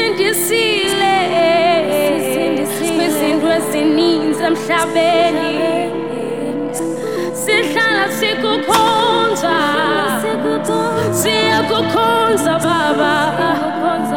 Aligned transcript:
sisindisile. 0.00 1.14
Kwizinto 2.96 3.48
ezininzi 3.52 4.42
emhlabeni. 4.44 5.52
Sihlala 7.42 8.04
sikukhonza. 8.18 9.56
Siyakukhonza 11.20 12.52
baba. 12.64 13.14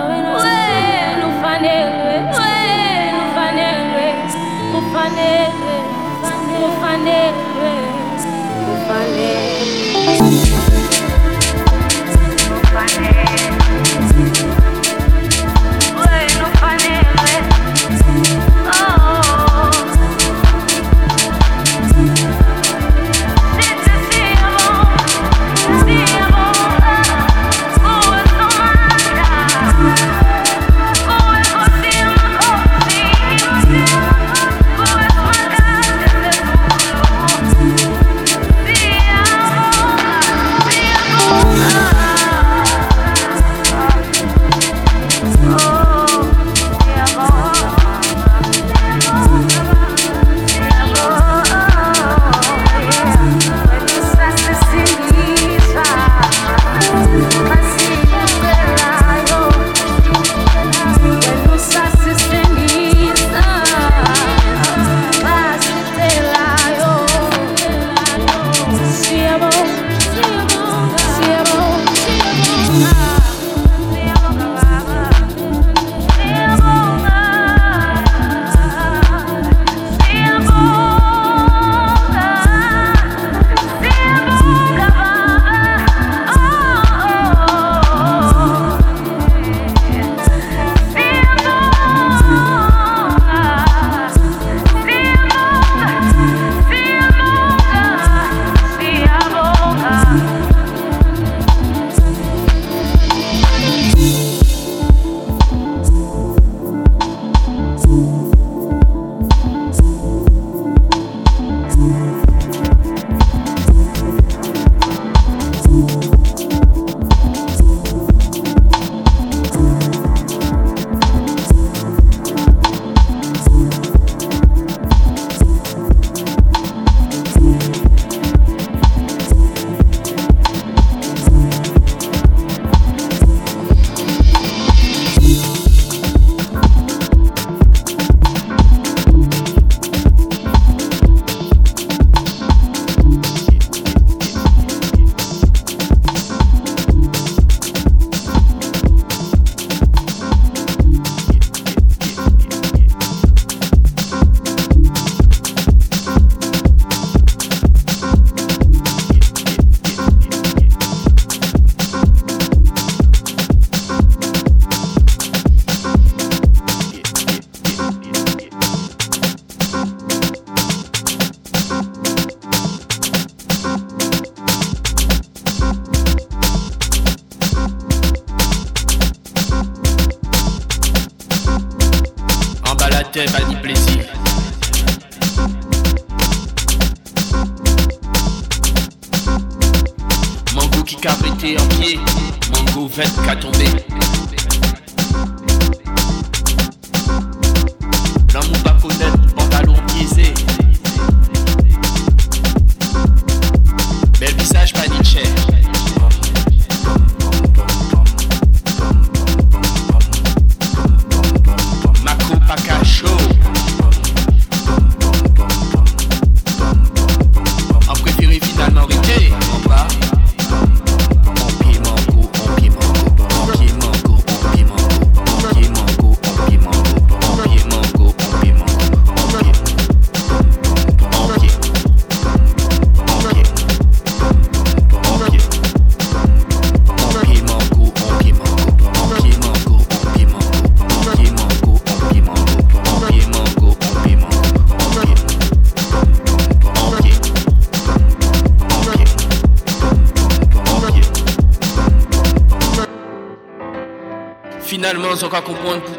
Wena. 0.03 1.23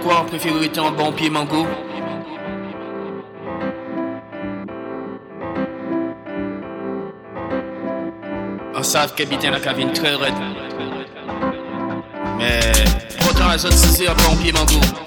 quoi, 0.05 0.25
préfère 0.27 0.63
être 0.63 0.85
un 0.85 0.93
bon 0.93 1.13
pied 1.13 1.31
mango. 1.31 1.67
On 8.77 8.83
savent 8.83 9.15
qu'habiter 9.15 9.51
la 9.51 9.61
cabine 9.61 9.93
très 9.93 10.15
raide. 10.15 10.35
Mais, 12.39 12.73
pourtant 13.19 13.49
la 13.49 13.57
zone 13.57 13.73
6 13.73 14.07
un 14.07 14.15
bon 14.15 14.37
pied 14.37 14.53
mango. 14.53 15.04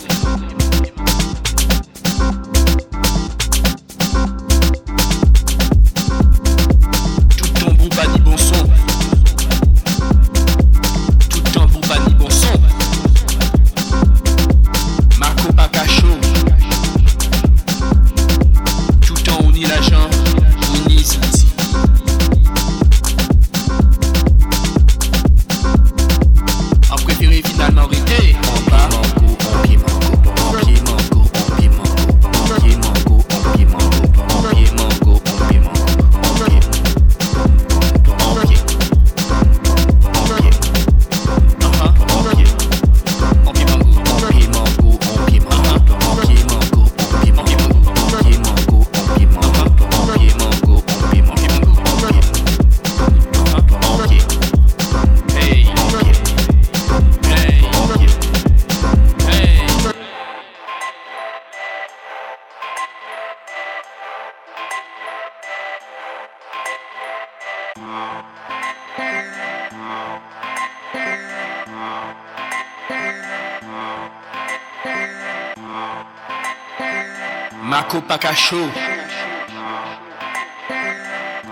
Pacacho. 77.96 78.70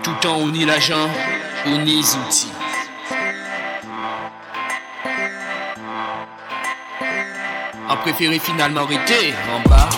Tout 0.02 0.26
en 0.26 0.48
uni 0.48 0.66
l'agent, 0.66 1.08
uni 1.64 2.00
outils. 2.00 2.52
A 7.88 7.96
préféré 7.96 8.38
finalement 8.38 8.82
arrêter 8.82 9.34
en 9.50 9.68
bas. 9.68 9.88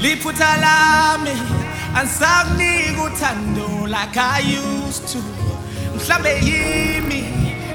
liphutha 0.00 0.56
lami 0.56 1.30
angisakunika 1.94 3.02
uthando 3.02 3.86
like 3.88 4.16
I 4.16 4.40
used 4.40 5.08
to. 5.08 5.18
Mhlambe 5.96 6.32
yimi 6.46 7.24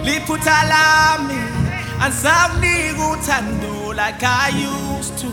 liphutha 0.04 0.64
lami 0.64 1.40
angisakunika 2.02 3.08
uthando 3.08 3.94
like 3.94 4.24
I 4.24 4.50
used 4.50 5.18
to. 5.20 5.28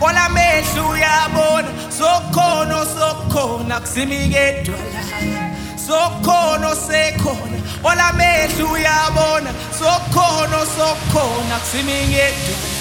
Olamehlo 0.00 0.88
uyabona 0.88 1.68
sokhona 1.98 2.86
sokhona 2.86 3.80
kusimike 3.80 4.36
edwala 4.36 5.02
sokhona 5.86 6.74
sekhona 6.76 7.58
olamehlo 7.84 8.72
uyabona 8.72 9.50
sokhona 9.78 10.66
sokhona 10.76 11.58
kusimike 11.60 12.16
edwala 12.16 12.79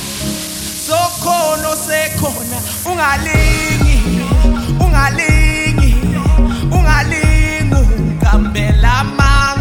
okhono 1.19 1.75
sekhona 1.75 2.57
ungalingi 2.85 3.95
ungalingi 4.79 5.95
ungalingi 6.71 7.75
ungambela 7.75 8.91
amanga 8.99 9.58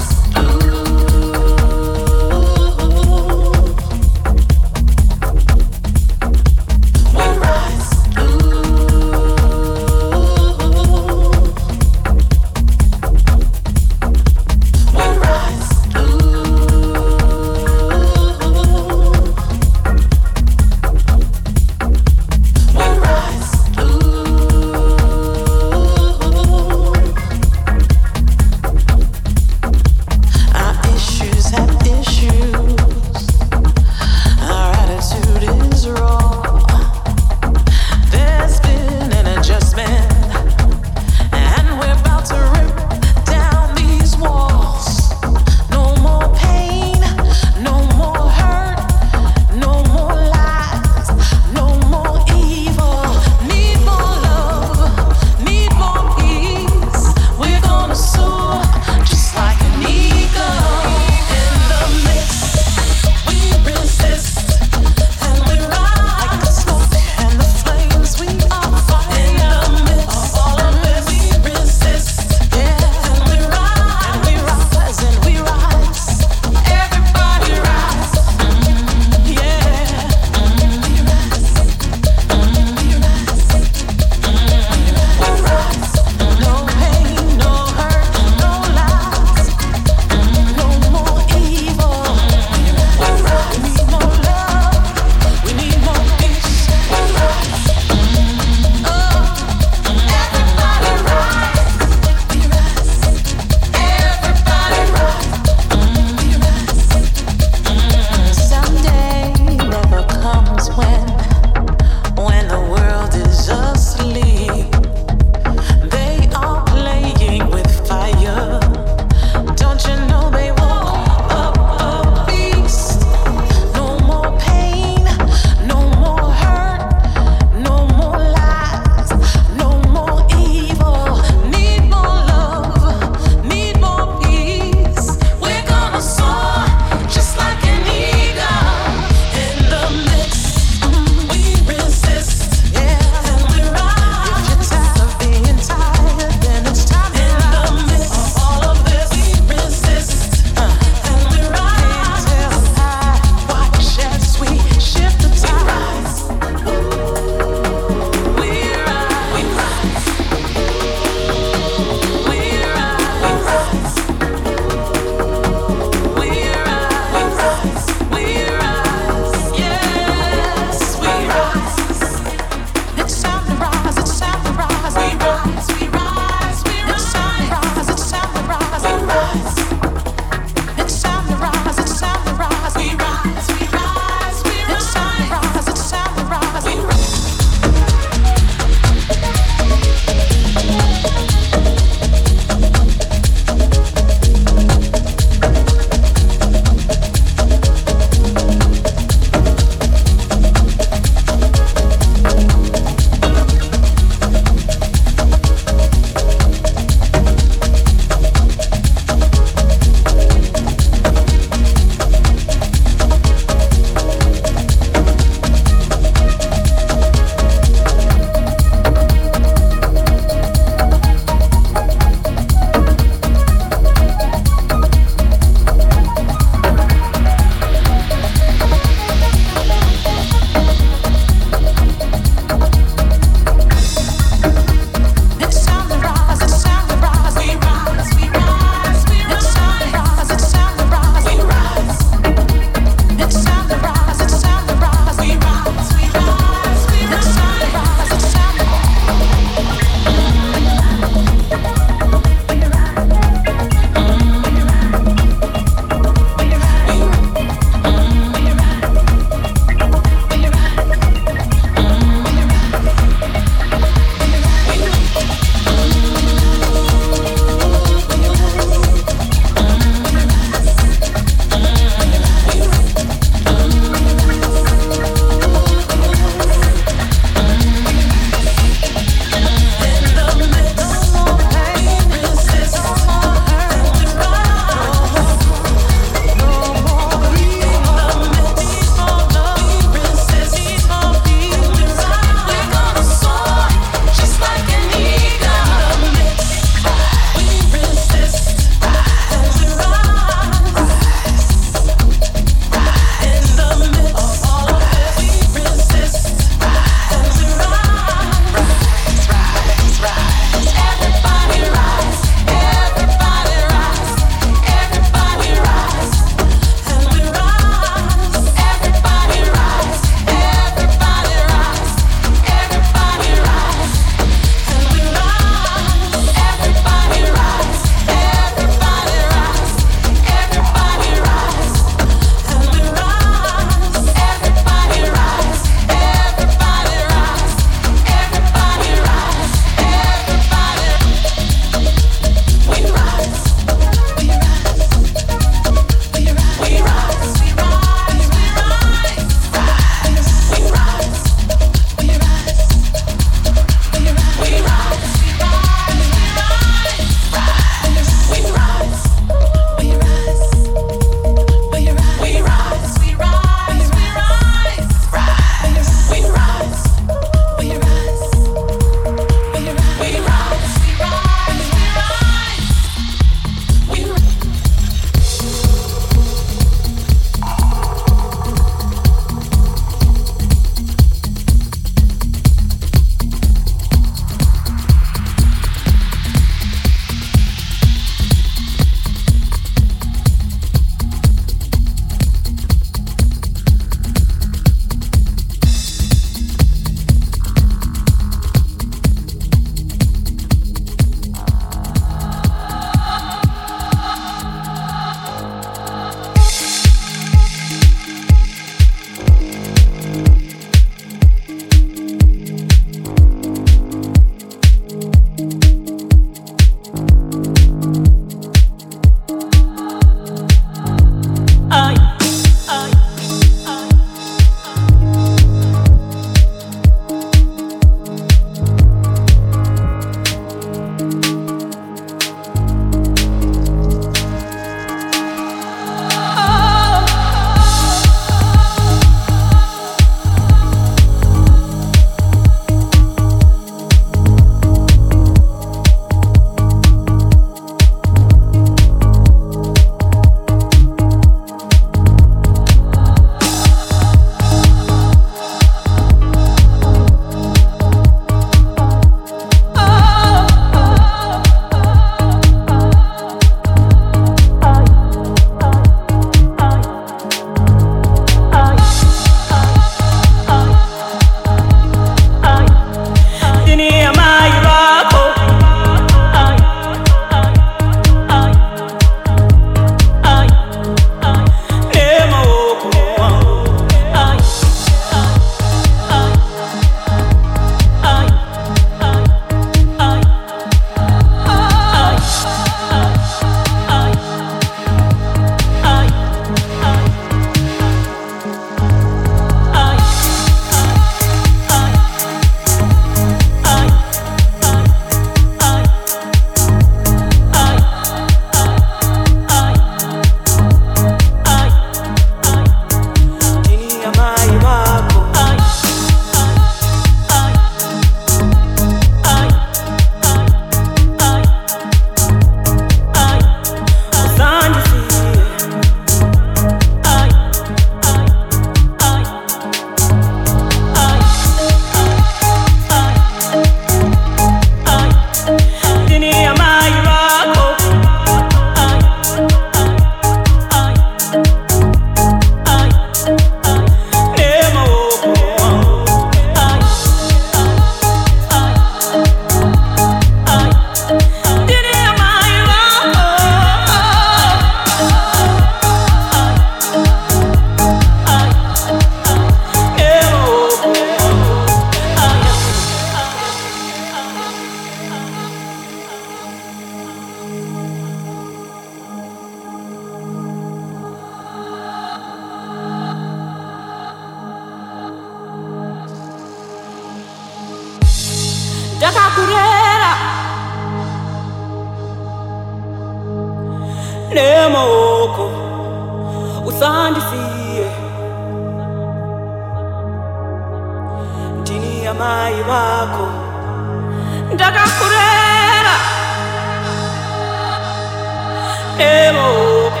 emoko 599.00 600.00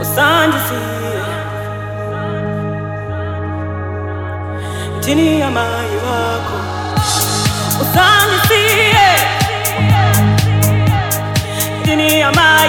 usandisiye 0.00 1.14
ndini 4.98 5.42
amai 5.42 5.96
vako 6.04 6.56
usandisiye 7.82 9.08
ndini 11.80 12.22
amai 12.22 12.68